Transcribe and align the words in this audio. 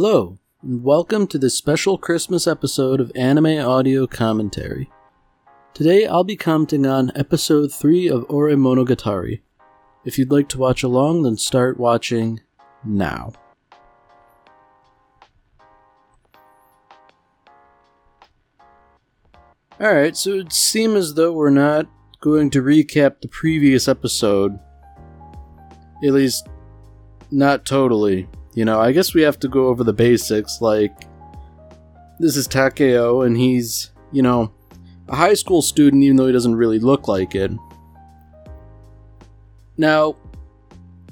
Hello, 0.00 0.38
and 0.62 0.84
welcome 0.84 1.26
to 1.26 1.38
this 1.38 1.58
special 1.58 1.98
Christmas 1.98 2.46
episode 2.46 3.00
of 3.00 3.10
Anime 3.16 3.58
Audio 3.58 4.06
Commentary. 4.06 4.88
Today 5.74 6.06
I'll 6.06 6.22
be 6.22 6.36
commenting 6.36 6.86
on 6.86 7.10
episode 7.16 7.72
3 7.72 8.08
of 8.08 8.24
Ore 8.28 8.50
Monogatari. 8.50 9.40
If 10.04 10.16
you'd 10.16 10.30
like 10.30 10.48
to 10.50 10.58
watch 10.58 10.84
along, 10.84 11.24
then 11.24 11.36
start 11.36 11.80
watching 11.80 12.38
now. 12.84 13.32
Alright, 19.80 20.16
so 20.16 20.34
it 20.34 20.52
seems 20.52 20.94
as 20.94 21.14
though 21.14 21.32
we're 21.32 21.50
not 21.50 21.88
going 22.20 22.50
to 22.50 22.62
recap 22.62 23.20
the 23.20 23.26
previous 23.26 23.88
episode. 23.88 24.60
At 26.04 26.12
least, 26.12 26.46
not 27.32 27.66
totally. 27.66 28.28
You 28.58 28.64
know, 28.64 28.80
I 28.80 28.90
guess 28.90 29.14
we 29.14 29.22
have 29.22 29.38
to 29.38 29.48
go 29.48 29.68
over 29.68 29.84
the 29.84 29.92
basics, 29.92 30.60
like, 30.60 31.04
this 32.18 32.36
is 32.36 32.48
Takeo, 32.48 33.22
and 33.22 33.36
he's, 33.36 33.92
you 34.10 34.20
know, 34.20 34.52
a 35.06 35.14
high 35.14 35.34
school 35.34 35.62
student, 35.62 36.02
even 36.02 36.16
though 36.16 36.26
he 36.26 36.32
doesn't 36.32 36.56
really 36.56 36.80
look 36.80 37.06
like 37.06 37.36
it. 37.36 37.52
Now, 39.76 40.16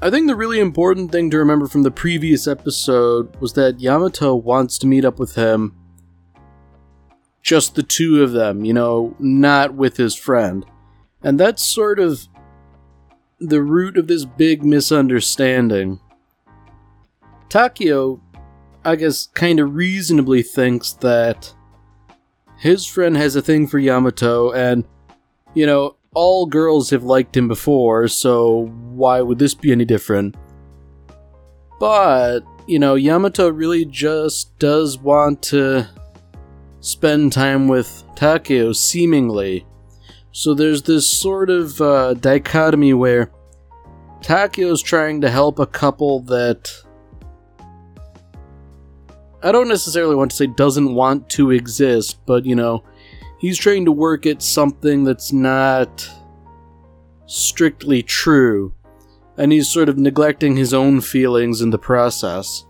I 0.02 0.10
think 0.10 0.26
the 0.26 0.34
really 0.34 0.58
important 0.58 1.12
thing 1.12 1.30
to 1.30 1.38
remember 1.38 1.68
from 1.68 1.84
the 1.84 1.90
previous 1.92 2.48
episode 2.48 3.36
was 3.36 3.52
that 3.52 3.78
Yamato 3.78 4.34
wants 4.34 4.76
to 4.78 4.88
meet 4.88 5.04
up 5.04 5.20
with 5.20 5.36
him 5.36 5.76
just 7.42 7.76
the 7.76 7.84
two 7.84 8.24
of 8.24 8.32
them, 8.32 8.64
you 8.64 8.72
know, 8.72 9.14
not 9.20 9.72
with 9.72 9.98
his 9.98 10.16
friend. 10.16 10.66
And 11.22 11.38
that's 11.38 11.62
sort 11.62 12.00
of 12.00 12.26
the 13.38 13.62
root 13.62 13.96
of 13.96 14.08
this 14.08 14.24
big 14.24 14.64
misunderstanding. 14.64 16.00
Takeo, 17.48 18.20
I 18.84 18.96
guess, 18.96 19.26
kind 19.28 19.60
of 19.60 19.74
reasonably 19.74 20.42
thinks 20.42 20.92
that 20.94 21.52
his 22.58 22.86
friend 22.86 23.16
has 23.16 23.36
a 23.36 23.42
thing 23.42 23.66
for 23.66 23.78
Yamato, 23.78 24.52
and, 24.52 24.84
you 25.54 25.66
know, 25.66 25.96
all 26.14 26.46
girls 26.46 26.90
have 26.90 27.04
liked 27.04 27.36
him 27.36 27.48
before, 27.48 28.08
so 28.08 28.66
why 28.90 29.20
would 29.20 29.38
this 29.38 29.54
be 29.54 29.72
any 29.72 29.84
different? 29.84 30.34
But, 31.78 32.40
you 32.66 32.78
know, 32.78 32.94
Yamato 32.94 33.50
really 33.50 33.84
just 33.84 34.58
does 34.58 34.98
want 34.98 35.42
to 35.42 35.86
spend 36.80 37.32
time 37.32 37.68
with 37.68 38.02
Takeo, 38.14 38.72
seemingly. 38.72 39.66
So 40.32 40.54
there's 40.54 40.82
this 40.82 41.06
sort 41.06 41.50
of 41.50 41.80
uh, 41.80 42.14
dichotomy 42.14 42.94
where 42.94 43.30
Takeo's 44.22 44.82
trying 44.82 45.20
to 45.20 45.30
help 45.30 45.58
a 45.58 45.66
couple 45.66 46.20
that 46.20 46.72
I 49.42 49.52
don't 49.52 49.68
necessarily 49.68 50.14
want 50.14 50.30
to 50.30 50.36
say 50.36 50.46
doesn't 50.46 50.94
want 50.94 51.28
to 51.30 51.50
exist, 51.50 52.18
but 52.26 52.44
you 52.44 52.54
know, 52.54 52.82
he's 53.38 53.58
trying 53.58 53.84
to 53.84 53.92
work 53.92 54.26
at 54.26 54.42
something 54.42 55.04
that's 55.04 55.32
not 55.32 56.08
strictly 57.26 58.02
true, 58.02 58.74
and 59.36 59.52
he's 59.52 59.68
sort 59.68 59.88
of 59.88 59.98
neglecting 59.98 60.56
his 60.56 60.72
own 60.72 61.00
feelings 61.00 61.60
in 61.60 61.70
the 61.70 61.78
process. 61.78 62.64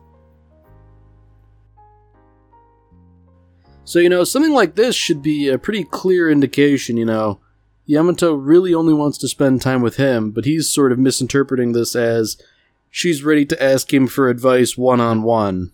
So, 3.84 4.00
you 4.00 4.08
know, 4.08 4.24
something 4.24 4.52
like 4.52 4.74
this 4.74 4.96
should 4.96 5.22
be 5.22 5.48
a 5.48 5.58
pretty 5.58 5.84
clear 5.84 6.28
indication, 6.28 6.96
you 6.96 7.04
know. 7.04 7.38
Yamato 7.84 8.34
really 8.34 8.74
only 8.74 8.92
wants 8.92 9.16
to 9.18 9.28
spend 9.28 9.62
time 9.62 9.80
with 9.80 9.94
him, 9.96 10.32
but 10.32 10.44
he's 10.44 10.68
sort 10.68 10.90
of 10.90 10.98
misinterpreting 10.98 11.70
this 11.70 11.94
as 11.94 12.36
she's 12.90 13.22
ready 13.22 13.46
to 13.46 13.62
ask 13.62 13.94
him 13.94 14.08
for 14.08 14.28
advice 14.28 14.76
one 14.76 15.00
on 15.00 15.22
one. 15.22 15.70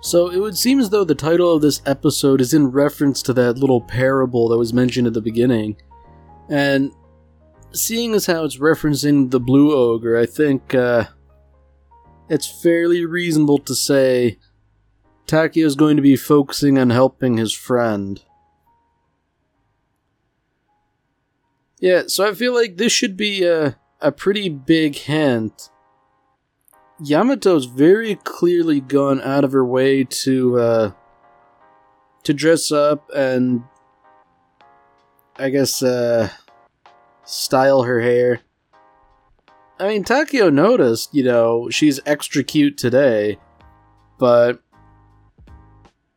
So 0.00 0.30
it 0.30 0.38
would 0.38 0.56
seem 0.56 0.80
as 0.80 0.88
though 0.88 1.04
the 1.04 1.14
title 1.14 1.54
of 1.54 1.62
this 1.62 1.82
episode 1.84 2.40
is 2.40 2.54
in 2.54 2.70
reference 2.70 3.22
to 3.22 3.32
that 3.34 3.58
little 3.58 3.82
parable 3.82 4.48
that 4.48 4.58
was 4.58 4.72
mentioned 4.72 5.06
at 5.06 5.12
the 5.12 5.20
beginning. 5.20 5.76
And 6.48 6.92
seeing 7.72 8.14
as 8.14 8.26
how 8.26 8.44
it's 8.44 8.58
referencing 8.58 9.30
the 9.30 9.40
blue 9.40 9.74
ogre, 9.74 10.16
I 10.16 10.26
think 10.26 10.74
uh, 10.74 11.04
it's 12.28 12.62
fairly 12.62 13.04
reasonable 13.04 13.58
to 13.58 13.74
say 13.74 14.38
Takeo 15.26 15.66
is 15.66 15.76
going 15.76 15.96
to 15.96 16.02
be 16.02 16.16
focusing 16.16 16.78
on 16.78 16.90
helping 16.90 17.36
his 17.36 17.52
friend. 17.52 18.22
Yeah, 21.78 22.04
so 22.06 22.28
I 22.28 22.34
feel 22.34 22.54
like 22.54 22.76
this 22.76 22.92
should 22.92 23.16
be 23.16 23.44
a, 23.44 23.78
a 24.00 24.12
pretty 24.12 24.48
big 24.48 24.96
hint 24.96 25.70
Yamato's 27.02 27.64
very 27.64 28.16
clearly 28.16 28.80
gone 28.80 29.20
out 29.22 29.44
of 29.44 29.52
her 29.52 29.64
way 29.64 30.04
to 30.04 30.58
uh, 30.58 30.92
to 32.24 32.34
dress 32.34 32.70
up 32.70 33.10
and 33.14 33.62
I 35.36 35.48
guess 35.48 35.82
uh, 35.82 36.28
style 37.24 37.82
her 37.82 38.00
hair. 38.00 38.40
I 39.78 39.88
mean, 39.88 40.04
Takeo 40.04 40.50
noticed, 40.50 41.14
you 41.14 41.24
know, 41.24 41.70
she's 41.70 42.00
extra 42.04 42.44
cute 42.44 42.76
today, 42.76 43.38
but 44.18 44.62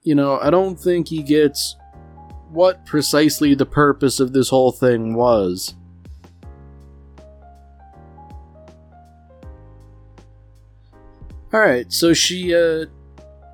you 0.03 0.15
know, 0.15 0.37
I 0.39 0.49
don't 0.49 0.77
think 0.77 1.07
he 1.07 1.23
gets 1.23 1.77
what 2.51 2.85
precisely 2.85 3.55
the 3.55 3.65
purpose 3.65 4.19
of 4.19 4.33
this 4.33 4.49
whole 4.49 4.73
thing 4.73 5.15
was. 5.15 5.75
All 11.53 11.59
right, 11.59 11.91
so 11.93 12.13
she 12.13 12.55
uh 12.55 12.85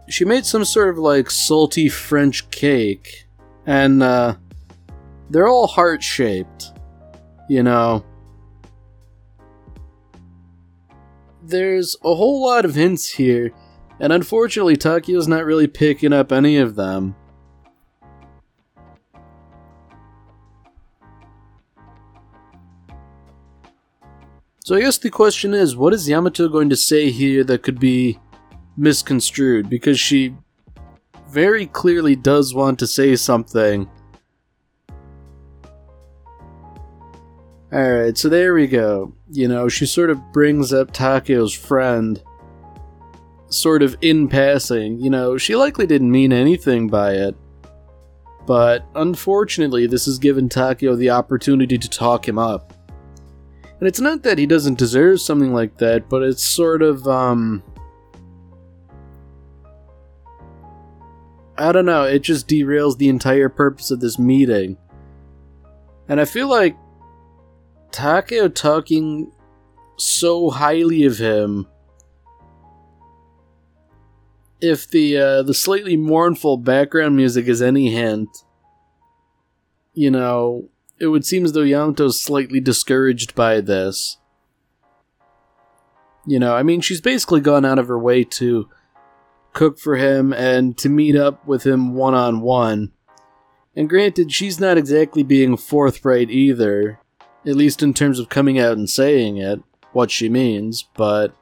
she 0.08 0.24
made 0.24 0.46
some 0.46 0.64
sort 0.64 0.90
of 0.90 0.98
like 0.98 1.30
salty 1.30 1.90
French 1.90 2.50
cake 2.50 3.28
and 3.66 4.02
uh 4.02 4.36
they're 5.30 5.48
all 5.48 5.68
heart-shaped. 5.68 6.72
You 7.50 7.64
know. 7.64 8.06
There's 11.44 11.98
a 12.04 12.16
whole 12.16 12.46
lot 12.46 12.64
of 12.64 12.76
hints 12.76 13.10
here, 13.10 13.52
and 14.00 14.14
unfortunately 14.14 14.78
Takeo's 14.78 15.28
not 15.28 15.46
really 15.46 15.68
picking 15.68 16.14
up 16.14 16.32
any 16.32 16.58
of 16.58 16.76
them. 16.76 17.16
So 24.70 24.76
I 24.76 24.82
guess 24.82 25.00
the 25.00 25.10
question 25.10 25.56
is, 25.56 25.76
what 25.76 25.96
is 25.96 26.08
Yamato 26.08 26.48
going 26.48 26.70
to 26.70 26.76
say 26.76 27.10
here 27.10 27.44
that 27.46 27.64
could 27.64 27.80
be 27.80 28.20
misconstrued? 28.78 29.68
Because 29.68 30.00
she 30.00 30.36
very 31.28 31.66
clearly 31.66 32.16
does 32.16 32.54
want 32.54 32.78
to 32.78 32.86
say 32.86 33.16
something. 33.16 33.90
Alright, 37.74 38.16
so 38.20 38.30
there 38.30 38.54
we 38.54 38.68
go. 38.68 39.12
You 39.32 39.48
know, 39.48 39.70
she 39.70 39.88
sort 39.88 40.12
of 40.12 40.32
brings 40.32 40.72
up 40.72 40.92
Takeo's 40.92 41.52
friend, 41.52 42.22
sort 43.48 43.82
of 43.82 43.98
in 44.02 44.28
passing. 44.28 45.00
You 45.00 45.10
know, 45.10 45.36
she 45.36 45.56
likely 45.56 45.88
didn't 45.88 46.12
mean 46.12 46.32
anything 46.32 46.90
by 46.90 47.14
it. 47.14 47.36
But 48.46 48.86
unfortunately, 48.94 49.88
this 49.88 50.06
has 50.06 50.20
given 50.20 50.48
Takeo 50.48 50.96
the 50.96 51.10
opportunity 51.10 51.80
to 51.80 51.90
talk 51.90 52.28
him 52.28 52.38
up. 52.38 52.76
And 53.80 53.88
it's 53.88 54.02
not 54.02 54.24
that 54.24 54.38
he 54.38 54.46
doesn't 54.46 54.78
deserve 54.78 55.22
something 55.22 55.54
like 55.54 55.78
that, 55.78 56.10
but 56.10 56.22
it's 56.22 56.44
sort 56.44 56.82
of, 56.82 57.08
um. 57.08 57.64
I 61.58 61.72
don't 61.72 61.86
know, 61.86 62.04
it 62.04 62.20
just 62.20 62.48
derails 62.48 62.98
the 62.98 63.10
entire 63.10 63.50
purpose 63.50 63.92
of 63.92 64.00
this 64.00 64.20
meeting. 64.20 64.78
And 66.08 66.20
I 66.20 66.26
feel 66.26 66.50
like 66.50 66.76
Takeo 67.92 68.48
talking 68.48 69.32
so 69.98 70.50
highly 70.50 71.06
of 71.06 71.18
him. 71.18 71.68
If 74.62 74.90
the 74.90 75.18
uh, 75.18 75.44
the 75.44 75.54
slightly 75.54 75.96
mournful 75.96 76.58
background 76.58 77.16
music 77.16 77.48
is 77.48 77.62
any 77.62 77.92
hint, 77.92 78.30
you 79.94 80.12
know, 80.12 80.70
it 81.00 81.08
would 81.08 81.26
seem 81.26 81.46
as 81.46 81.54
though 81.54 81.62
Yamato's 81.62 82.22
slightly 82.22 82.60
discouraged 82.60 83.36
by 83.36 83.62
this. 83.62 84.18
You 86.26 86.40
know, 86.40 86.56
I 86.56 86.64
mean, 86.64 86.82
she's 86.82 87.02
basically 87.02 87.42
gone 87.42 87.66
out 87.66 87.80
of 87.80 87.88
her 87.88 87.98
way 87.98 88.24
to 88.24 88.70
cook 89.54 89.80
for 89.80 89.96
him 89.96 90.34
and 90.34 90.78
to 90.78 90.90
meet 90.90 91.16
up 91.16 91.46
with 91.48 91.66
him 91.66 91.94
one 91.96 92.14
on 92.14 92.42
one. 92.42 92.92
And 93.76 93.90
granted, 93.90 94.32
she's 94.32 94.60
not 94.60 94.78
exactly 94.78 95.24
being 95.24 95.58
forthright 95.58 96.30
either, 96.30 97.00
at 97.46 97.56
least 97.56 97.82
in 97.82 97.94
terms 97.94 98.20
of 98.20 98.30
coming 98.30 98.60
out 98.60 98.78
and 98.78 98.90
saying 98.90 99.38
it, 99.38 99.62
what 99.94 100.12
she 100.12 100.28
means, 100.30 100.88
but. 100.96 101.34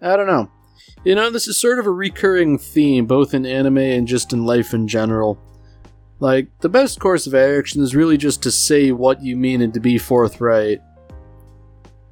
I 0.00 0.16
don't 0.16 0.26
know. 0.26 0.50
You 1.02 1.14
know, 1.14 1.30
this 1.30 1.48
is 1.48 1.60
sort 1.60 1.78
of 1.78 1.86
a 1.86 1.90
recurring 1.90 2.56
theme, 2.56 3.06
both 3.06 3.34
in 3.34 3.44
anime 3.44 3.78
and 3.78 4.06
just 4.06 4.32
in 4.32 4.46
life 4.46 4.72
in 4.72 4.86
general. 4.86 5.38
Like, 6.24 6.48
the 6.60 6.70
best 6.70 7.00
course 7.00 7.26
of 7.26 7.34
action 7.34 7.82
is 7.82 7.94
really 7.94 8.16
just 8.16 8.42
to 8.44 8.50
say 8.50 8.92
what 8.92 9.22
you 9.22 9.36
mean 9.36 9.60
and 9.60 9.74
to 9.74 9.78
be 9.78 9.98
forthright. 9.98 10.80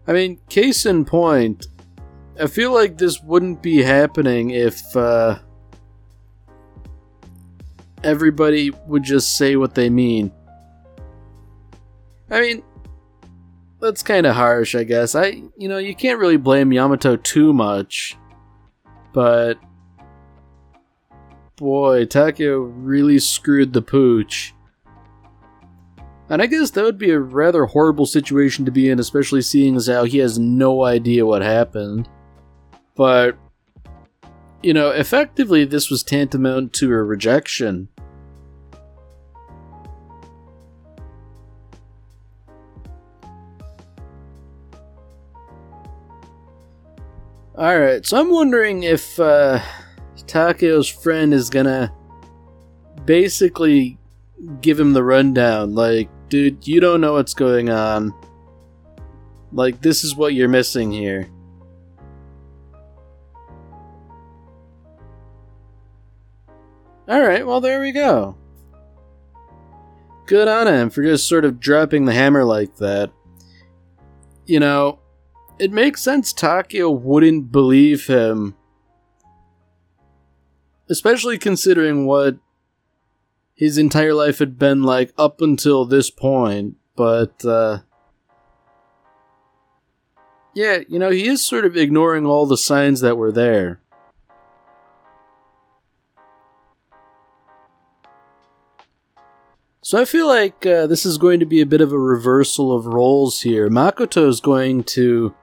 I 0.06 0.12
mean, 0.12 0.38
case 0.50 0.84
in 0.84 1.06
point, 1.06 1.68
I 2.38 2.46
feel 2.46 2.74
like 2.74 2.98
this 2.98 3.22
wouldn't 3.22 3.62
be 3.62 3.82
happening 3.82 4.50
if, 4.50 4.94
uh, 4.94 5.38
everybody 8.04 8.70
would 8.86 9.02
just 9.02 9.38
say 9.38 9.56
what 9.56 9.74
they 9.74 9.88
mean. 9.88 10.30
I 12.30 12.42
mean, 12.42 12.62
that's 13.80 14.02
kind 14.02 14.26
of 14.26 14.36
harsh, 14.36 14.74
I 14.74 14.84
guess. 14.84 15.14
I, 15.14 15.42
you 15.56 15.70
know, 15.70 15.78
you 15.78 15.94
can't 15.94 16.18
really 16.18 16.36
blame 16.36 16.70
Yamato 16.70 17.16
too 17.16 17.54
much, 17.54 18.18
but 19.14 19.58
boy, 21.62 22.04
Takeo 22.04 22.58
really 22.58 23.20
screwed 23.20 23.72
the 23.72 23.80
pooch. 23.80 24.52
And 26.28 26.42
I 26.42 26.46
guess 26.46 26.70
that 26.70 26.82
would 26.82 26.98
be 26.98 27.10
a 27.10 27.20
rather 27.20 27.66
horrible 27.66 28.04
situation 28.04 28.64
to 28.64 28.72
be 28.72 28.90
in, 28.90 28.98
especially 28.98 29.42
seeing 29.42 29.76
as 29.76 29.86
how 29.86 30.02
he 30.02 30.18
has 30.18 30.40
no 30.40 30.82
idea 30.82 31.24
what 31.24 31.40
happened. 31.40 32.08
But, 32.96 33.36
you 34.60 34.74
know, 34.74 34.90
effectively, 34.90 35.64
this 35.64 35.88
was 35.88 36.02
tantamount 36.02 36.72
to 36.74 36.90
a 36.90 37.02
rejection. 37.04 37.86
Alright, 47.56 48.04
so 48.04 48.18
I'm 48.18 48.32
wondering 48.32 48.82
if 48.82 49.20
uh, 49.20 49.60
Takeo's 50.32 50.88
friend 50.88 51.34
is 51.34 51.50
gonna 51.50 51.92
basically 53.04 53.98
give 54.62 54.80
him 54.80 54.94
the 54.94 55.04
rundown. 55.04 55.74
Like, 55.74 56.08
dude, 56.30 56.66
you 56.66 56.80
don't 56.80 57.02
know 57.02 57.12
what's 57.12 57.34
going 57.34 57.68
on. 57.68 58.14
Like, 59.52 59.82
this 59.82 60.04
is 60.04 60.16
what 60.16 60.32
you're 60.32 60.48
missing 60.48 60.90
here. 60.90 61.28
Alright, 67.06 67.46
well, 67.46 67.60
there 67.60 67.82
we 67.82 67.92
go. 67.92 68.34
Good 70.24 70.48
on 70.48 70.66
him 70.66 70.88
for 70.88 71.02
just 71.02 71.28
sort 71.28 71.44
of 71.44 71.60
dropping 71.60 72.06
the 72.06 72.14
hammer 72.14 72.42
like 72.42 72.76
that. 72.76 73.12
You 74.46 74.60
know, 74.60 74.98
it 75.58 75.72
makes 75.72 76.00
sense 76.00 76.32
Takeo 76.32 76.90
wouldn't 76.90 77.52
believe 77.52 78.06
him. 78.06 78.56
Especially 80.88 81.38
considering 81.38 82.06
what 82.06 82.36
his 83.54 83.78
entire 83.78 84.14
life 84.14 84.38
had 84.38 84.58
been 84.58 84.82
like 84.82 85.12
up 85.16 85.40
until 85.40 85.84
this 85.84 86.10
point, 86.10 86.76
but 86.96 87.44
uh 87.44 87.78
yeah, 90.54 90.80
you 90.86 90.98
know, 90.98 91.10
he 91.10 91.26
is 91.26 91.42
sort 91.42 91.64
of 91.64 91.76
ignoring 91.76 92.26
all 92.26 92.44
the 92.44 92.58
signs 92.58 93.00
that 93.00 93.16
were 93.16 93.32
there. 93.32 93.80
So 99.80 100.00
I 100.00 100.04
feel 100.04 100.28
like 100.28 100.64
uh, 100.66 100.86
this 100.86 101.06
is 101.06 101.18
going 101.18 101.40
to 101.40 101.46
be 101.46 101.60
a 101.60 101.66
bit 101.66 101.80
of 101.80 101.90
a 101.90 101.98
reversal 101.98 102.74
of 102.74 102.86
roles 102.86 103.40
here. 103.40 103.68
Makoto 103.68 104.28
is 104.28 104.40
going 104.40 104.84
to 104.84 105.34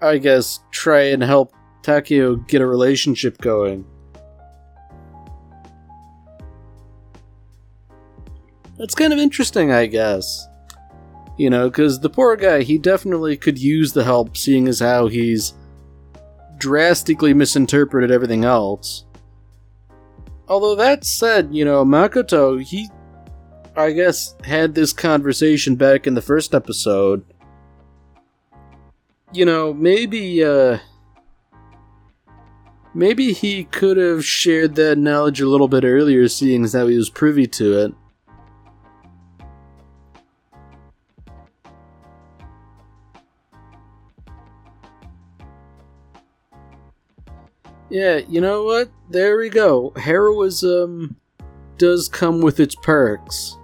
I 0.00 0.18
guess, 0.18 0.60
try 0.70 1.02
and 1.02 1.22
help 1.22 1.52
Takeo 1.82 2.36
get 2.36 2.62
a 2.62 2.66
relationship 2.66 3.38
going. 3.38 3.84
That's 8.78 8.94
kind 8.94 9.12
of 9.12 9.18
interesting, 9.18 9.72
I 9.72 9.86
guess. 9.86 10.46
You 11.36 11.50
know, 11.50 11.68
because 11.68 12.00
the 12.00 12.10
poor 12.10 12.36
guy, 12.36 12.62
he 12.62 12.78
definitely 12.78 13.36
could 13.36 13.58
use 13.58 13.92
the 13.92 14.04
help, 14.04 14.36
seeing 14.36 14.68
as 14.68 14.80
how 14.80 15.08
he's 15.08 15.54
drastically 16.58 17.34
misinterpreted 17.34 18.10
everything 18.10 18.44
else. 18.44 19.04
Although 20.48 20.76
that 20.76 21.04
said, 21.04 21.50
you 21.52 21.64
know, 21.64 21.84
Makoto, 21.84 22.62
he, 22.62 22.88
I 23.76 23.92
guess, 23.92 24.34
had 24.44 24.74
this 24.74 24.92
conversation 24.92 25.76
back 25.76 26.06
in 26.06 26.14
the 26.14 26.22
first 26.22 26.54
episode 26.54 27.24
you 29.32 29.44
know, 29.44 29.74
maybe 29.74 30.42
uh 30.44 30.78
maybe 32.94 33.32
he 33.32 33.64
could 33.64 33.96
have 33.96 34.24
shared 34.24 34.74
that 34.76 34.98
knowledge 34.98 35.40
a 35.40 35.48
little 35.48 35.68
bit 35.68 35.84
earlier 35.84 36.28
seeing 36.28 36.64
as 36.64 36.72
how 36.72 36.86
he 36.86 36.96
was 36.96 37.10
privy 37.10 37.46
to 37.46 37.78
it. 37.78 37.94
Yeah, 47.90 48.18
you 48.28 48.40
know 48.40 48.64
what? 48.64 48.90
There 49.08 49.38
we 49.38 49.48
go. 49.48 49.92
Heroism 49.96 51.16
does 51.78 52.08
come 52.08 52.40
with 52.40 52.60
its 52.60 52.74
perks. 52.74 53.56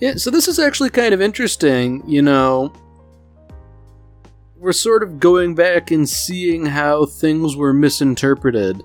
Yeah, 0.00 0.14
so 0.14 0.30
this 0.30 0.46
is 0.46 0.58
actually 0.58 0.90
kind 0.90 1.12
of 1.12 1.20
interesting, 1.20 2.02
you 2.06 2.22
know. 2.22 2.72
We're 4.56 4.72
sort 4.72 5.02
of 5.02 5.20
going 5.20 5.54
back 5.54 5.90
and 5.90 6.08
seeing 6.08 6.66
how 6.66 7.06
things 7.06 7.56
were 7.56 7.72
misinterpreted. 7.72 8.82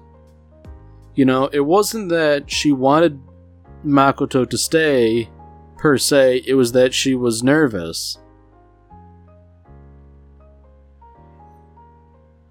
You 1.15 1.25
know, 1.25 1.49
it 1.53 1.59
wasn't 1.61 2.09
that 2.09 2.49
she 2.49 2.71
wanted 2.71 3.19
Makoto 3.85 4.49
to 4.49 4.57
stay, 4.57 5.29
per 5.83 5.97
se, 5.97 6.41
it 6.47 6.53
was 6.53 6.71
that 6.71 6.93
she 6.93 7.13
was 7.13 7.43
nervous. 7.43 8.17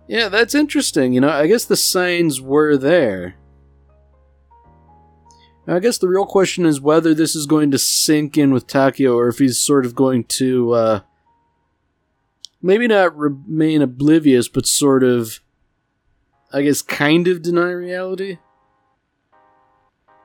Yeah, 0.06 0.28
that's 0.28 0.54
interesting, 0.54 1.14
you 1.14 1.22
know, 1.22 1.30
I 1.30 1.46
guess 1.46 1.64
the 1.64 1.74
signs 1.74 2.42
were 2.42 2.76
there. 2.76 3.36
I 5.66 5.78
guess 5.78 5.96
the 5.96 6.10
real 6.10 6.26
question 6.26 6.66
is 6.66 6.78
whether 6.78 7.14
this 7.14 7.34
is 7.34 7.46
going 7.46 7.70
to 7.70 7.78
sink 7.78 8.36
in 8.36 8.52
with 8.52 8.66
Takeo 8.66 9.16
or 9.16 9.28
if 9.28 9.38
he's 9.38 9.58
sort 9.58 9.86
of 9.86 9.94
going 9.94 10.24
to 10.24 10.72
uh, 10.72 11.00
maybe 12.60 12.86
not 12.86 13.16
remain 13.16 13.80
oblivious, 13.80 14.46
but 14.46 14.66
sort 14.66 15.02
of 15.02 15.40
I 16.52 16.60
guess, 16.60 16.82
kind 16.82 17.26
of 17.28 17.40
deny 17.40 17.70
reality. 17.70 18.36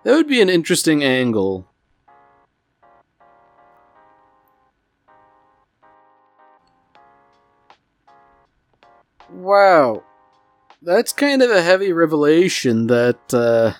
That 0.03 0.11
would 0.11 0.27
be 0.27 0.41
an 0.41 0.49
interesting 0.49 1.05
angle. 1.05 1.66
Wow. 9.29 10.03
That's 10.81 11.11
kind 11.11 11.41
of 11.41 11.49
a 11.49 11.61
heavy 11.61 11.91
revelation 11.91 12.87
that 12.87 13.33
uh, 13.33 13.73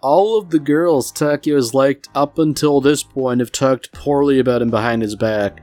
all 0.00 0.38
of 0.38 0.50
the 0.50 0.58
girls 0.58 1.12
Takeo 1.12 1.56
has 1.56 1.74
liked 1.74 2.08
up 2.14 2.38
until 2.38 2.80
this 2.80 3.02
point 3.02 3.40
have 3.40 3.52
talked 3.52 3.92
poorly 3.92 4.38
about 4.38 4.62
him 4.62 4.70
behind 4.70 5.02
his 5.02 5.16
back. 5.16 5.60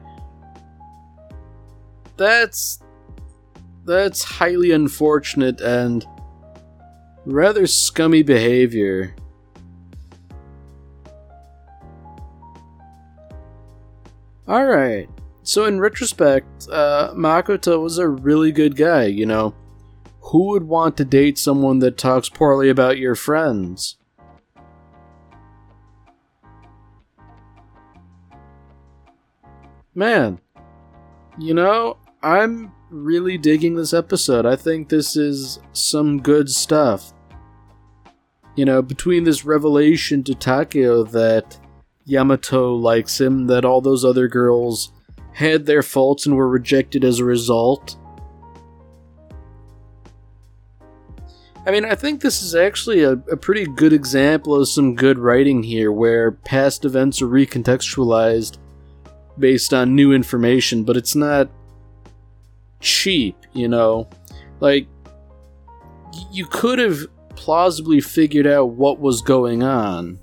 That's 2.18 2.80
that's 3.86 4.24
highly 4.24 4.72
unfortunate 4.72 5.60
and 5.60 6.06
rather 7.26 7.68
scummy 7.68 8.24
behavior. 8.24 9.16
Alright, 14.48 15.10
so 15.44 15.66
in 15.66 15.80
retrospect, 15.80 16.68
uh, 16.72 17.14
Makoto 17.14 17.82
was 17.82 17.98
a 17.98 18.08
really 18.08 18.52
good 18.52 18.78
guy, 18.78 19.06
you 19.06 19.26
know. 19.26 19.54
Who 20.28 20.48
would 20.52 20.64
want 20.64 20.96
to 20.98 21.06
date 21.06 21.38
someone 21.38 21.80
that 21.80 21.98
talks 21.98 22.30
poorly 22.30 22.70
about 22.70 22.98
your 22.98 23.14
friends? 23.14 23.98
Man, 29.94 30.40
you 31.38 31.54
know, 31.54 31.98
I'm 32.24 32.72
really 32.90 33.38
digging 33.38 33.76
this 33.76 33.94
episode. 33.94 34.46
I 34.46 34.56
think 34.56 34.88
this 34.88 35.18
is 35.18 35.60
some 35.74 36.22
good 36.22 36.50
stuff. 36.50 37.14
You 38.56 38.64
know, 38.64 38.82
between 38.82 39.26
this 39.26 39.44
revelation 39.44 40.24
to 40.24 40.34
Takeo 40.34 41.04
that 41.04 41.60
Yamato 42.06 42.74
likes 42.74 43.20
him, 43.20 43.48
that 43.48 43.66
all 43.66 43.82
those 43.82 44.06
other 44.06 44.30
girls 44.30 44.93
had 45.34 45.66
their 45.66 45.84
faults 45.84 46.26
and 46.26 46.36
were 46.36 46.50
rejected 46.50 47.04
as 47.04 47.20
a 47.20 47.26
result. 47.26 47.98
I 51.66 51.72
mean, 51.72 51.86
I 51.86 51.96
think 51.96 52.22
this 52.22 52.42
is 52.42 52.56
actually 52.56 53.04
a, 53.04 53.12
a 53.12 53.38
pretty 53.38 53.66
good 53.66 53.94
example 53.94 54.56
of 54.56 54.68
some 54.68 54.96
good 54.96 55.18
writing 55.18 55.64
here 55.64 55.92
where 55.92 56.32
past 56.32 56.84
events 56.84 57.22
are 57.22 57.28
recontextualized 57.28 58.58
based 59.40 59.74
on 59.74 59.96
new 59.96 60.12
information, 60.12 60.84
but 60.84 60.98
it's 60.98 61.16
not 61.16 61.50
cheap, 62.82 63.38
you 63.54 63.70
know? 63.70 64.10
Like, 64.60 64.88
you 66.32 66.46
could 66.46 66.80
have 66.80 67.08
plausibly 67.36 68.02
figured 68.02 68.46
out 68.46 68.72
what 68.72 69.00
was 69.00 69.22
going 69.22 69.64
on. 69.64 70.20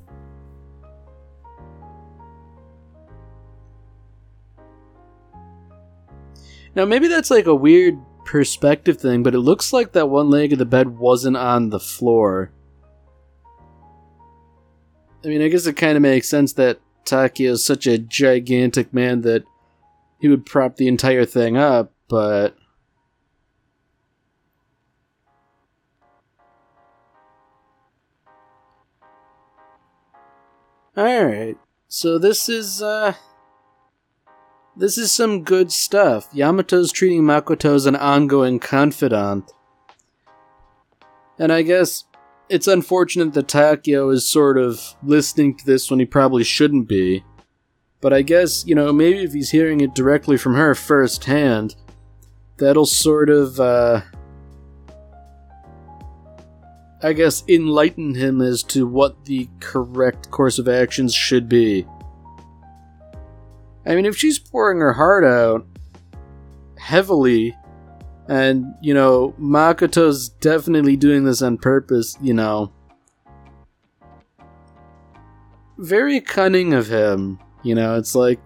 Now, 6.75 6.85
maybe 6.85 7.09
that's 7.09 7.31
like 7.31 7.47
a 7.47 7.55
weird 7.55 7.99
perspective 8.25 8.99
thing, 8.99 9.23
but 9.23 9.35
it 9.35 9.41
looks 9.41 9.73
like 9.73 9.93
that 9.93 10.09
one 10.09 10.31
leg 10.31 10.53
of 10.53 10.59
the 10.59 10.65
bed 10.65 10.99
wasn't 10.99 11.37
on 11.37 11.71
the 11.71 11.81
floor. 11.81 12.53
I 15.25 15.29
mean, 15.29 15.43
I 15.43 15.49
guess 15.49 15.67
it 15.67 15.77
kind 15.77 15.97
of 15.97 16.03
makes 16.03 16.29
sense 16.29 16.53
that 16.55 16.81
Takeo 17.05 17.53
is 17.53 17.65
such 17.65 17.87
a 17.87 17.99
gigantic 17.99 18.95
man 18.95 19.23
that 19.23 19.45
he 20.21 20.29
would 20.29 20.47
prop 20.47 20.77
the 20.77 20.87
entire 20.89 21.25
thing 21.25 21.57
up, 21.57 21.93
but. 22.09 22.57
Alright, 30.97 31.59
so 31.89 32.19
this 32.19 32.49
is, 32.49 32.81
uh. 32.81 33.15
This 34.77 34.97
is 34.97 35.13
some 35.13 35.43
good 35.43 35.73
stuff. 35.73 36.31
Yamato's 36.33 36.93
treating 36.93 37.23
Makoto 37.23 37.75
as 37.75 37.87
an 37.87 37.97
ongoing 37.97 38.59
confidant. 38.59 39.53
And 41.39 41.53
I 41.53 41.63
guess 41.63 42.05
it's 42.49 42.67
unfortunate 42.67 43.35
that 43.35 43.49
Takeo 43.49 44.11
is 44.11 44.31
sort 44.31 44.59
of 44.59 44.95
listening 45.03 45.57
to 45.57 45.67
this 45.67 45.91
when 45.91 46.01
he 46.01 46.07
probably 46.07 46.45
shouldn't 46.45 46.89
be. 46.89 47.25
But 48.01 48.13
I 48.13 48.23
guess, 48.23 48.65
you 48.67 48.75
know, 48.75 48.93
maybe 48.93 49.23
if 49.23 49.33
he's 49.33 49.51
hearing 49.51 49.81
it 49.81 49.95
directly 49.95 50.37
from 50.37 50.55
her 50.55 50.75
firsthand, 50.75 51.77
that'll 52.57 52.87
sort 52.87 53.29
of, 53.29 53.61
uh, 53.61 54.03
I 57.03 57.13
guess, 57.13 57.45
enlighten 57.49 58.15
him 58.15 58.41
as 58.41 58.63
to 58.65 58.87
what 58.87 59.25
the 59.27 59.49
correct 59.61 60.31
course 60.31 60.59
of 60.59 60.69
actions 60.69 61.15
should 61.15 61.49
be. 61.49 61.87
I 63.87 63.95
mean, 63.95 64.07
if 64.07 64.17
she's 64.17 64.39
pouring 64.39 64.81
her 64.81 64.93
heart 64.93 65.25
out 65.25 65.67
heavily, 66.79 67.57
and, 68.29 68.75
you 68.81 68.95
know, 68.95 69.35
Makoto's 69.41 70.29
definitely 70.29 70.97
doing 70.97 71.25
this 71.25 71.43
on 71.43 71.59
purpose, 71.59 72.17
you 72.21 72.35
know. 72.35 72.73
Very 75.79 76.21
cunning 76.21 76.75
of 76.75 76.89
him, 76.89 77.39
you 77.63 77.75
know, 77.75 77.97
it's 77.97 78.15
like, 78.15 78.39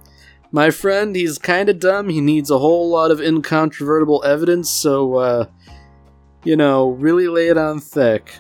my 0.52 0.70
friend, 0.70 1.16
he's 1.16 1.36
kind 1.36 1.68
of 1.68 1.80
dumb, 1.80 2.08
he 2.08 2.20
needs 2.20 2.50
a 2.50 2.58
whole 2.58 2.88
lot 2.88 3.10
of 3.10 3.20
incontrovertible 3.20 4.22
evidence, 4.24 4.70
so, 4.70 5.16
uh, 5.16 5.46
you 6.44 6.56
know, 6.56 6.90
really 6.90 7.26
lay 7.26 7.48
it 7.48 7.58
on 7.58 7.80
thick. 7.80 8.38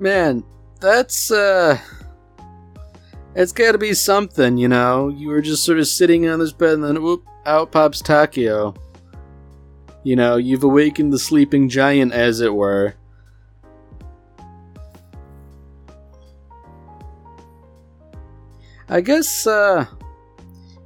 Man, 0.00 0.42
that's, 0.80 1.30
uh. 1.30 1.78
It's 3.34 3.52
gotta 3.52 3.76
be 3.76 3.92
something, 3.92 4.56
you 4.56 4.66
know? 4.66 5.08
You 5.08 5.28
were 5.28 5.42
just 5.42 5.62
sort 5.62 5.78
of 5.78 5.86
sitting 5.86 6.26
on 6.26 6.38
this 6.38 6.52
bed 6.52 6.72
and 6.72 6.84
then, 6.84 7.02
whoop, 7.02 7.22
out 7.44 7.70
pops 7.70 8.00
Takeo. 8.00 8.74
You 10.02 10.16
know, 10.16 10.36
you've 10.36 10.64
awakened 10.64 11.12
the 11.12 11.18
sleeping 11.18 11.68
giant, 11.68 12.14
as 12.14 12.40
it 12.40 12.54
were. 12.54 12.94
I 18.88 19.02
guess, 19.02 19.46
uh. 19.46 19.84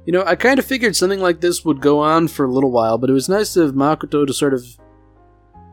You 0.05 0.11
know, 0.11 0.23
I 0.25 0.35
kind 0.35 0.59
of 0.59 0.65
figured 0.65 0.93
something 0.93 1.21
like 1.21 1.39
this 1.39 1.63
would 1.63 1.79
go 1.79 1.99
on 1.99 2.27
for 2.27 2.45
a 2.45 2.51
little 2.51 2.69
while, 2.69 2.97
but 2.97 3.09
it 3.09 3.13
was 3.13 3.29
nice 3.29 3.55
of 3.55 3.75
Makoto 3.75 4.27
to 4.27 4.33
sort 4.33 4.53
of, 4.53 4.65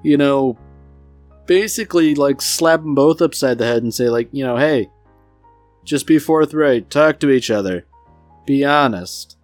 you 0.04 0.16
know, 0.16 0.56
basically 1.46 2.14
like 2.14 2.40
slap 2.40 2.82
them 2.82 2.94
both 2.94 3.20
upside 3.20 3.58
the 3.58 3.66
head 3.66 3.82
and 3.82 3.92
say 3.92 4.08
like, 4.08 4.28
you 4.32 4.44
know, 4.44 4.56
hey, 4.56 4.88
just 5.84 6.06
be 6.06 6.18
forthright, 6.18 6.90
talk 6.90 7.18
to 7.20 7.30
each 7.30 7.50
other, 7.50 7.86
be 8.46 8.64
honest. 8.64 9.36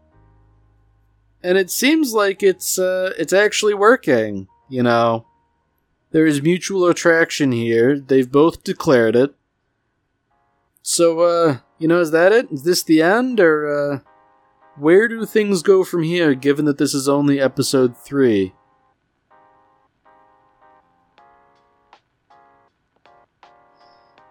And 1.43 1.57
it 1.57 1.71
seems 1.71 2.13
like 2.13 2.43
it's 2.43 2.79
uh, 2.79 3.13
it's 3.19 3.33
actually 3.33 3.75
working. 3.75 4.49
You 4.69 4.83
know, 4.83 5.27
there 6.11 6.27
is 6.27 6.43
mutual 6.43 6.87
attraction 6.87 7.53
here. 7.53 7.99
They've 7.99 8.31
both 8.31 8.65
declared 8.65 9.17
it. 9.17 9.35
So, 10.83 11.21
uh, 11.21 11.59
you 11.79 11.87
know, 11.87 12.01
is 12.01 12.11
that 12.11 12.33
it? 12.33 12.51
Is 12.51 12.65
this 12.65 12.83
the 12.83 13.03
end, 13.03 13.41
or 13.41 13.69
uh, 13.69 13.99
where 14.77 15.07
do 15.07 15.25
things 15.27 15.63
go 15.63 15.85
from 15.85 16.03
here? 16.03 16.35
Given 16.35 16.65
that 16.65 16.79
this 16.79 16.95
is 16.95 17.09
only 17.09 17.41
episode 17.41 17.97
three. 17.97 18.53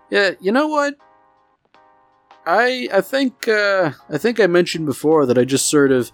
Yeah, 0.09 0.31
you 0.39 0.51
know 0.51 0.67
what? 0.67 0.95
I 2.45 2.87
I 2.93 3.01
think 3.01 3.47
uh, 3.47 3.91
I 4.09 4.17
think 4.17 4.39
I 4.39 4.47
mentioned 4.47 4.85
before 4.85 5.25
that 5.25 5.37
I 5.37 5.43
just 5.43 5.69
sort 5.69 5.91
of 5.91 6.11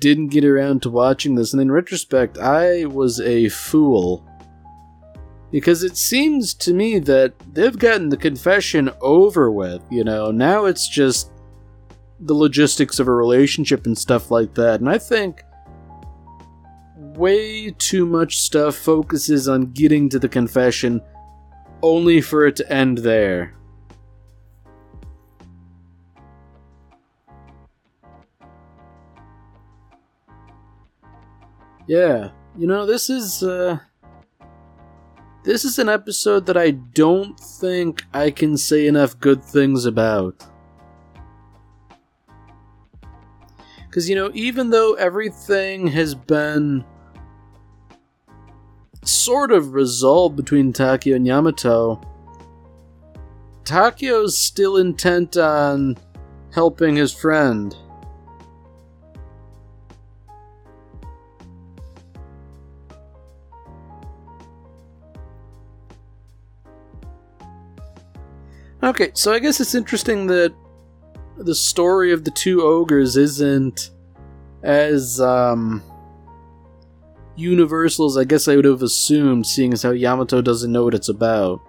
didn't 0.00 0.28
get 0.28 0.44
around 0.44 0.82
to 0.82 0.90
watching 0.90 1.34
this, 1.34 1.52
and 1.52 1.60
in 1.60 1.70
retrospect, 1.70 2.38
I 2.38 2.86
was 2.86 3.20
a 3.20 3.48
fool. 3.48 4.26
Because 5.52 5.84
it 5.84 5.96
seems 5.96 6.54
to 6.54 6.74
me 6.74 6.98
that 6.98 7.32
they've 7.54 7.78
gotten 7.78 8.08
the 8.08 8.16
confession 8.16 8.90
over 9.00 9.50
with, 9.50 9.80
you 9.90 10.02
know, 10.02 10.32
now 10.32 10.64
it's 10.64 10.88
just 10.88 11.30
the 12.20 12.34
logistics 12.34 12.98
of 12.98 13.06
a 13.06 13.14
relationship 13.14 13.86
and 13.86 13.96
stuff 13.96 14.30
like 14.30 14.54
that. 14.54 14.80
And 14.80 14.88
I 14.88 14.98
think 14.98 15.44
way 16.96 17.70
too 17.70 18.06
much 18.06 18.38
stuff 18.38 18.74
focuses 18.74 19.48
on 19.48 19.72
getting 19.72 20.08
to 20.08 20.18
the 20.18 20.28
confession 20.28 21.00
only 21.82 22.20
for 22.20 22.46
it 22.46 22.56
to 22.56 22.72
end 22.72 22.98
there. 22.98 23.54
Yeah, 31.86 32.30
you 32.56 32.66
know, 32.66 32.84
this 32.86 33.08
is, 33.08 33.42
uh. 33.42 33.78
this 35.44 35.64
is 35.64 35.78
an 35.78 35.88
episode 35.88 36.46
that 36.46 36.56
I 36.56 36.72
don't 36.72 37.38
think 37.38 38.02
I 38.12 38.32
can 38.32 38.56
say 38.56 38.88
enough 38.88 39.20
good 39.20 39.44
things 39.44 39.84
about. 39.84 40.44
Because, 43.86 44.08
you 44.10 44.16
know, 44.16 44.30
even 44.34 44.70
though 44.70 44.94
everything 44.94 45.86
has 45.86 46.14
been 46.16 46.84
sort 49.08 49.52
of 49.52 49.74
resolved 49.74 50.36
between 50.36 50.72
Takeo 50.72 51.16
and 51.16 51.26
Yamato, 51.26 52.00
Takeo's 53.64 54.38
still 54.38 54.76
intent 54.76 55.36
on 55.36 55.96
helping 56.52 56.96
his 56.96 57.12
friend. 57.12 57.76
Okay, 68.82 69.10
so 69.14 69.32
I 69.32 69.40
guess 69.40 69.58
it's 69.60 69.74
interesting 69.74 70.26
that 70.28 70.54
the 71.38 71.54
story 71.54 72.12
of 72.12 72.24
the 72.24 72.30
two 72.30 72.62
ogres 72.62 73.16
isn't 73.16 73.90
as 74.62 75.20
um 75.20 75.82
universal 77.36 78.06
as 78.06 78.16
I 78.16 78.24
guess 78.24 78.48
I 78.48 78.56
would 78.56 78.64
have 78.64 78.82
assumed, 78.82 79.46
seeing 79.46 79.72
as 79.72 79.82
how 79.82 79.90
Yamato 79.90 80.42
doesn't 80.42 80.72
know 80.72 80.84
what 80.84 80.94
it's 80.94 81.08
about. 81.08 81.60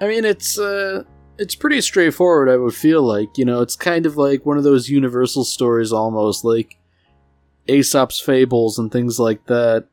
I 0.00 0.08
mean, 0.08 0.24
it's 0.24 0.58
uh, 0.58 1.04
it's 1.38 1.54
pretty 1.54 1.80
straightforward. 1.80 2.48
I 2.48 2.56
would 2.56 2.74
feel 2.74 3.02
like 3.02 3.38
you 3.38 3.44
know, 3.44 3.62
it's 3.62 3.76
kind 3.76 4.06
of 4.06 4.16
like 4.16 4.44
one 4.44 4.58
of 4.58 4.64
those 4.64 4.88
universal 4.88 5.44
stories, 5.44 5.92
almost 5.92 6.44
like 6.44 6.76
Aesop's 7.68 8.20
fables 8.20 8.78
and 8.78 8.92
things 8.92 9.18
like 9.18 9.46
that. 9.46 9.86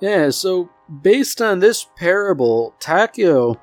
Yeah, 0.00 0.30
so 0.30 0.70
based 1.02 1.40
on 1.40 1.58
this 1.58 1.86
parable, 1.96 2.74
Takeo, 2.78 3.60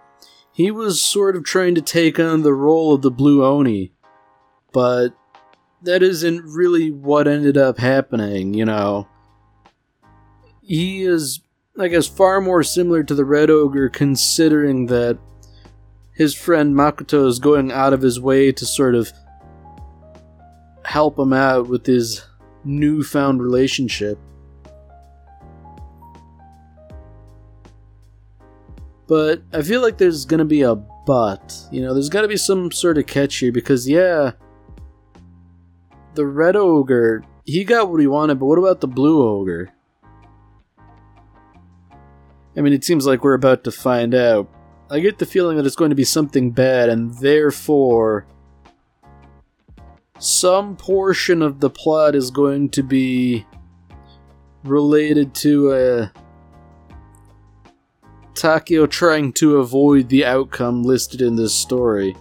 he 0.51 0.71
was 0.71 1.03
sort 1.03 1.35
of 1.35 1.43
trying 1.43 1.75
to 1.75 1.81
take 1.81 2.19
on 2.19 2.43
the 2.43 2.53
role 2.53 2.93
of 2.93 3.01
the 3.01 3.11
Blue 3.11 3.43
Oni, 3.43 3.91
but 4.73 5.09
that 5.81 6.03
isn't 6.03 6.43
really 6.43 6.91
what 6.91 7.27
ended 7.27 7.57
up 7.57 7.77
happening, 7.77 8.53
you 8.53 8.65
know. 8.65 9.07
He 10.61 11.03
is, 11.03 11.41
I 11.79 11.87
guess, 11.87 12.07
far 12.07 12.41
more 12.41 12.63
similar 12.63 13.03
to 13.03 13.15
the 13.15 13.25
Red 13.25 13.49
Ogre, 13.49 13.89
considering 13.89 14.87
that 14.87 15.19
his 16.11 16.33
friend 16.33 16.73
Makoto 16.73 17.27
is 17.27 17.39
going 17.39 17.71
out 17.71 17.93
of 17.93 18.01
his 18.01 18.19
way 18.19 18.51
to 18.51 18.65
sort 18.65 18.95
of 18.95 19.11
help 20.83 21.19
him 21.19 21.33
out 21.33 21.67
with 21.67 21.85
his 21.85 22.25
newfound 22.63 23.41
relationship. 23.41 24.17
But 29.07 29.43
I 29.53 29.61
feel 29.61 29.81
like 29.81 29.97
there's 29.97 30.25
gonna 30.25 30.45
be 30.45 30.61
a 30.61 30.75
but. 30.75 31.55
You 31.71 31.81
know, 31.81 31.93
there's 31.93 32.09
gotta 32.09 32.27
be 32.27 32.37
some 32.37 32.71
sort 32.71 32.97
of 32.97 33.05
catch 33.05 33.37
here 33.37 33.51
because, 33.51 33.87
yeah, 33.87 34.31
the 36.15 36.25
red 36.25 36.55
ogre, 36.55 37.23
he 37.45 37.63
got 37.63 37.91
what 37.91 38.01
he 38.01 38.07
wanted, 38.07 38.39
but 38.39 38.45
what 38.47 38.57
about 38.57 38.81
the 38.81 38.87
blue 38.87 39.27
ogre? 39.27 39.71
I 42.57 42.61
mean, 42.61 42.73
it 42.73 42.83
seems 42.85 43.05
like 43.05 43.23
we're 43.23 43.33
about 43.33 43.63
to 43.65 43.71
find 43.71 44.15
out. 44.15 44.49
I 44.89 44.99
get 44.99 45.19
the 45.19 45.25
feeling 45.25 45.57
that 45.57 45.65
it's 45.65 45.75
going 45.75 45.89
to 45.89 45.95
be 45.95 46.05
something 46.05 46.51
bad, 46.51 46.89
and 46.89 47.13
therefore, 47.15 48.25
some 50.19 50.77
portion 50.77 51.41
of 51.41 51.59
the 51.59 51.69
plot 51.69 52.15
is 52.15 52.31
going 52.31 52.69
to 52.69 52.83
be 52.83 53.45
related 54.63 55.35
to 55.35 55.73
a 55.73 56.11
Takeo 58.35 58.85
trying 58.85 59.33
to 59.33 59.57
avoid 59.57 60.09
the 60.09 60.25
outcome 60.25 60.83
listed 60.83 61.21
in 61.21 61.35
this 61.35 61.53
story. 61.53 62.15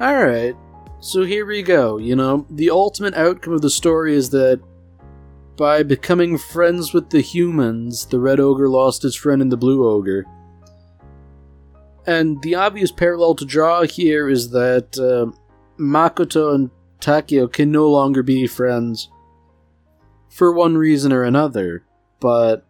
Alright, 0.00 0.56
so 1.00 1.22
here 1.22 1.46
we 1.46 1.62
go. 1.62 1.98
You 1.98 2.16
know, 2.16 2.46
the 2.50 2.70
ultimate 2.70 3.14
outcome 3.14 3.54
of 3.54 3.62
the 3.62 3.70
story 3.70 4.14
is 4.14 4.30
that 4.30 4.60
by 5.56 5.82
becoming 5.82 6.38
friends 6.38 6.92
with 6.92 7.10
the 7.10 7.20
humans, 7.20 8.06
the 8.06 8.18
Red 8.18 8.40
Ogre 8.40 8.68
lost 8.68 9.02
his 9.02 9.14
friend 9.14 9.40
in 9.40 9.48
the 9.48 9.56
Blue 9.56 9.88
Ogre. 9.88 10.24
And 12.06 12.42
the 12.42 12.54
obvious 12.54 12.92
parallel 12.92 13.34
to 13.36 13.44
draw 13.44 13.82
here 13.82 14.28
is 14.28 14.50
that 14.50 14.98
uh, 14.98 15.34
Makoto 15.80 16.54
and 16.54 16.70
Takeo 17.00 17.46
can 17.46 17.70
no 17.70 17.88
longer 17.88 18.22
be 18.22 18.46
friends 18.46 19.08
for 20.28 20.52
one 20.52 20.76
reason 20.76 21.12
or 21.12 21.22
another, 21.22 21.84
but. 22.20 22.66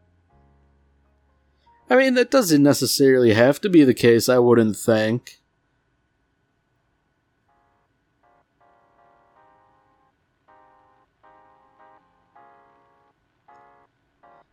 I 1.89 1.97
mean, 1.97 2.15
that 2.15 2.31
doesn't 2.31 2.63
necessarily 2.63 3.35
have 3.35 3.61
to 3.61 3.69
be 3.69 3.85
the 3.85 3.95
case, 3.95 4.29
I 4.29 4.39
wouldn't 4.39 4.77
think. 4.77 5.41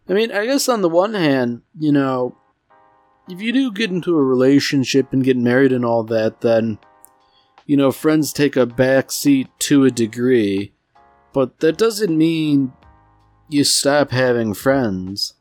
I 0.10 0.14
mean, 0.14 0.32
I 0.32 0.46
guess 0.46 0.68
on 0.68 0.82
the 0.82 0.90
one 0.90 1.14
hand, 1.14 1.62
you 1.78 1.92
know, 1.92 2.36
if 3.30 3.42
you 3.42 3.52
do 3.52 3.72
get 3.72 3.92
into 3.92 4.18
a 4.18 4.24
relationship 4.24 5.14
and 5.14 5.24
get 5.24 5.38
married 5.38 5.72
and 5.72 5.86
all 5.86 6.04
that, 6.06 6.42
then, 6.42 6.80
you 7.66 7.78
know, 7.78 7.92
friends 7.92 8.34
take 8.34 8.56
a 8.56 8.66
back 8.66 9.12
seat 9.12 9.48
to 9.60 9.86
a 9.86 9.92
degree. 9.92 10.74
But 11.34 11.60
that 11.60 11.78
doesn't 11.78 12.18
mean 12.18 12.74
you 13.48 13.64
stop 13.64 14.12
having 14.12 14.54
friends. 14.54 15.36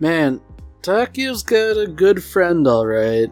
Man, 0.00 0.40
Takeo's 0.80 1.42
got 1.42 1.76
a 1.76 1.86
good 1.86 2.24
friend, 2.24 2.66
alright. 2.66 3.30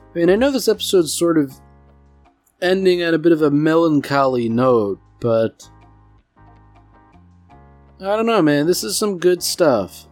I 0.00 0.18
mean, 0.18 0.30
I 0.30 0.34
know 0.34 0.50
this 0.50 0.66
episode's 0.66 1.16
sort 1.16 1.38
of 1.38 1.52
ending 2.60 3.02
at 3.02 3.14
a 3.14 3.18
bit 3.18 3.30
of 3.30 3.40
a 3.40 3.52
melancholy 3.52 4.48
note, 4.48 5.00
but. 5.20 5.70
I 8.00 8.16
don't 8.16 8.26
know, 8.26 8.42
man. 8.42 8.66
This 8.66 8.82
is 8.82 8.96
some 8.96 9.18
good 9.18 9.44
stuff. 9.44 10.08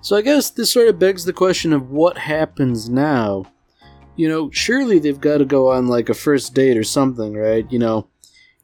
So 0.00 0.16
I 0.16 0.22
guess 0.22 0.50
this 0.50 0.72
sort 0.72 0.88
of 0.88 0.98
begs 0.98 1.24
the 1.24 1.32
question 1.32 1.72
of 1.72 1.90
what 1.90 2.18
happens 2.18 2.88
now 2.88 3.44
you 4.18 4.28
know, 4.28 4.50
surely 4.50 4.98
they've 4.98 5.20
got 5.20 5.38
to 5.38 5.44
go 5.44 5.70
on 5.70 5.86
like 5.86 6.08
a 6.08 6.14
first 6.14 6.52
date 6.52 6.76
or 6.76 6.82
something, 6.82 7.34
right? 7.34 7.70
You 7.70 7.78
know, 7.78 8.08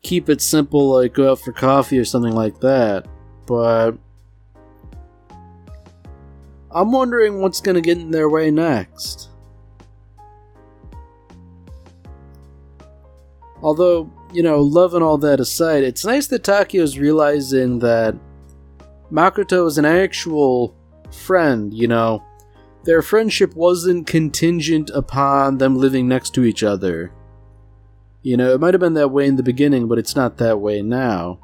keep 0.03 0.29
it 0.29 0.41
simple, 0.43 0.95
like 0.97 1.15
go 1.15 1.31
out 1.31 1.39
for 1.39 1.53
coffee 1.53 1.97
or 1.97 2.05
something 2.05 2.35
like 2.35 2.59
that. 2.59 3.07
But 3.47 3.93
I'm 6.73 6.91
wondering 6.91 7.41
what's 7.41 7.61
going 7.61 7.77
to 7.77 7.81
get 7.81 7.99
in 7.99 8.11
their 8.11 8.29
way 8.29 8.51
next. 8.51 9.29
Although, 13.63 14.11
you 14.33 14.43
know, 14.43 14.61
love 14.61 14.95
and 14.95 15.05
all 15.05 15.19
that 15.19 15.39
aside, 15.39 15.85
it's 15.85 16.05
nice 16.05 16.27
that 16.27 16.43
Takeo's 16.43 16.99
realizing 16.99 17.79
that 17.79 18.17
Makoto 19.13 19.69
is 19.69 19.79
an 19.79 19.85
actual 19.85 20.75
friend, 21.13 21.73
you 21.73 21.87
know 21.87 22.25
their 22.85 23.03
friendship 23.03 23.55
wasn't 23.55 24.07
contingent 24.07 24.91
upon 24.91 25.59
them 25.59 25.77
living 25.77 26.07
next 26.09 26.35
to 26.35 26.45
each 26.45 26.63
other. 26.63 27.13
You 28.23 28.37
know, 28.37 28.55
it 28.55 28.61
might 28.61 28.75
have 28.75 28.81
been 28.81 28.95
that 28.95 29.11
way 29.11 29.27
in 29.27 29.37
the 29.37 29.43
beginning, 29.43 29.89
but 29.89 29.99
it's 29.99 30.17
not 30.17 30.39
that 30.39 30.61
way 30.61 30.81
now. 30.81 31.41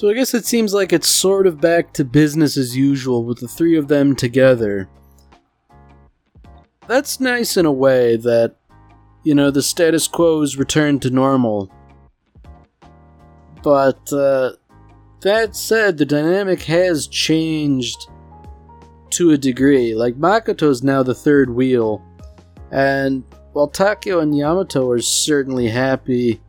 So 0.00 0.08
I 0.08 0.14
guess 0.14 0.32
it 0.32 0.46
seems 0.46 0.72
like 0.72 0.94
it's 0.94 1.10
sort 1.10 1.46
of 1.46 1.60
back 1.60 1.92
to 1.92 2.06
business 2.06 2.56
as 2.56 2.74
usual 2.74 3.22
with 3.22 3.38
the 3.38 3.46
three 3.46 3.76
of 3.76 3.88
them 3.88 4.16
together. 4.16 4.88
That's 6.88 7.20
nice 7.20 7.58
in 7.58 7.66
a 7.66 7.70
way 7.70 8.16
that, 8.16 8.56
you 9.24 9.34
know, 9.34 9.50
the 9.50 9.60
status 9.60 10.08
quo 10.08 10.40
is 10.40 10.56
returned 10.56 11.02
to 11.02 11.10
normal. 11.10 11.70
But, 13.62 14.10
uh, 14.10 14.52
that 15.20 15.54
said, 15.54 15.98
the 15.98 16.06
dynamic 16.06 16.62
has 16.62 17.06
changed 17.06 18.08
to 19.10 19.32
a 19.32 19.36
degree. 19.36 19.94
Like, 19.94 20.14
Makoto's 20.14 20.82
now 20.82 21.02
the 21.02 21.14
third 21.14 21.50
wheel, 21.50 22.02
and 22.70 23.22
while 23.52 23.68
Takeo 23.68 24.20
and 24.20 24.34
Yamato 24.34 24.88
are 24.88 25.00
certainly 25.00 25.68
happy, 25.68 26.40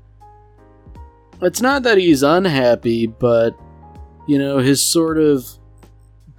it's 1.48 1.62
not 1.62 1.84
that 1.84 1.98
he's 1.98 2.24
unhappy, 2.24 3.08
but, 3.08 3.58
you 4.28 4.38
know, 4.38 4.60
his 4.60 4.82
sort 4.82 5.18
of 5.18 5.48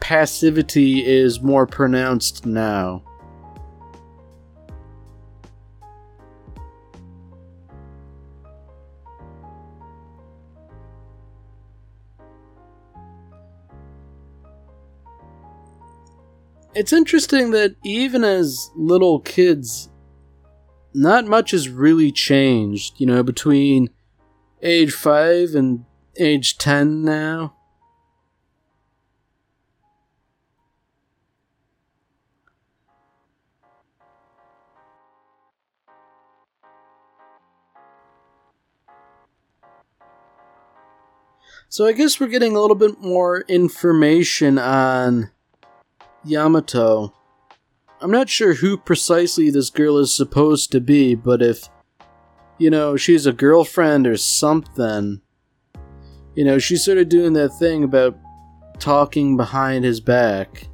passivity 0.01 1.05
is 1.05 1.41
more 1.41 1.67
pronounced 1.67 2.47
now. 2.47 3.03
It's 16.75 16.93
interesting 16.93 17.51
that 17.51 17.77
even 17.85 18.25
as 18.25 18.71
little 18.75 19.21
kids, 19.21 19.91
not 20.95 21.27
much 21.27 21.51
has 21.51 21.69
really 21.69 22.11
changed, 22.11 22.95
you 22.99 23.07
know, 23.07 23.23
between 23.23 23.91
age 24.62 24.92
5 24.92 25.55
and 25.55 25.85
age 26.18 26.59
10 26.59 27.03
now. 27.03 27.55
So 41.72 41.87
I 41.87 41.92
guess 41.92 42.20
we're 42.20 42.27
getting 42.27 42.55
a 42.55 42.61
little 42.61 42.77
bit 42.77 43.01
more 43.01 43.44
information 43.48 44.59
on 44.59 45.31
Yamato. 46.22 47.14
I'm 47.98 48.11
not 48.11 48.29
sure 48.29 48.53
who 48.53 48.77
precisely 48.77 49.48
this 49.48 49.70
girl 49.70 49.96
is 49.96 50.14
supposed 50.14 50.70
to 50.72 50.81
be, 50.81 51.14
but 51.14 51.40
if, 51.40 51.70
you 52.59 52.71
know, 52.71 52.97
she's 52.97 53.27
a 53.27 53.33
girlfriend 53.33 54.07
or 54.07 54.17
something, 54.17 55.21
you 56.35 56.45
know, 56.45 56.59
she's 56.59 56.85
sort 56.85 56.99
of 56.99 57.09
doing 57.09 57.33
that 57.35 57.51
thing 57.51 57.85
about 57.85 58.17
talking 58.79 59.37
behind 59.37 59.85
his 59.85 60.01
back. 60.01 60.69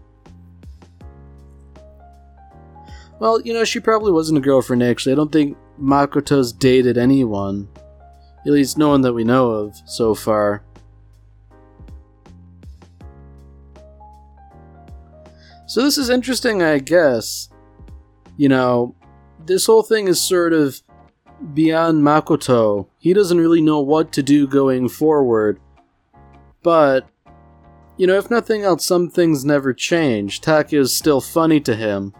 Well, 3.18 3.40
you 3.40 3.52
know, 3.52 3.64
she 3.64 3.80
probably 3.80 4.12
wasn't 4.12 4.38
a 4.38 4.42
girlfriend 4.42 4.82
actually. 4.82 5.12
I 5.12 5.16
don't 5.16 5.32
think 5.32 5.56
Makoto's 5.80 6.52
dated 6.52 6.96
anyone. 6.96 7.68
At 8.46 8.52
least 8.52 8.78
no 8.78 8.88
one 8.88 9.02
that 9.02 9.12
we 9.12 9.24
know 9.24 9.50
of 9.50 9.76
so 9.86 10.14
far. 10.14 10.62
So 15.66 15.82
this 15.82 15.98
is 15.98 16.08
interesting, 16.08 16.62
I 16.62 16.78
guess. 16.78 17.50
You 18.36 18.48
know, 18.48 18.94
this 19.44 19.66
whole 19.66 19.82
thing 19.82 20.08
is 20.08 20.20
sort 20.20 20.52
of 20.52 20.80
beyond 21.54 22.02
Makoto. 22.02 22.88
He 22.98 23.12
doesn't 23.12 23.38
really 23.38 23.60
know 23.60 23.80
what 23.80 24.12
to 24.12 24.22
do 24.22 24.46
going 24.46 24.88
forward. 24.88 25.60
But, 26.62 27.08
you 27.96 28.06
know, 28.06 28.16
if 28.16 28.30
nothing 28.30 28.62
else, 28.62 28.84
some 28.84 29.08
things 29.10 29.44
never 29.44 29.72
change. 29.72 30.40
Takeo's 30.40 30.94
still 30.94 31.20
funny 31.20 31.60
to 31.60 31.74
him. 31.74 32.12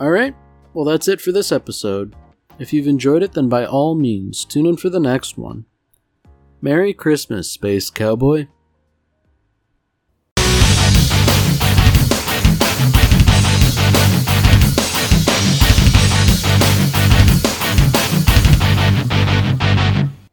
Alright, 0.00 0.34
well, 0.74 0.84
that's 0.84 1.06
it 1.06 1.20
for 1.20 1.30
this 1.30 1.52
episode. 1.52 2.16
If 2.58 2.72
you've 2.72 2.88
enjoyed 2.88 3.22
it, 3.22 3.32
then 3.32 3.48
by 3.48 3.64
all 3.64 3.94
means, 3.94 4.44
tune 4.44 4.66
in 4.66 4.76
for 4.76 4.90
the 4.90 5.00
next 5.00 5.38
one. 5.38 5.64
Merry 6.60 6.92
Christmas, 6.92 7.50
Space 7.50 7.90
Cowboy. 7.90 8.46